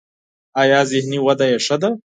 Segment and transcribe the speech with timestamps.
[0.61, 1.89] ایا ذهني وده یې ښه ده؟